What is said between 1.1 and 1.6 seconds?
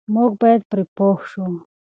شو.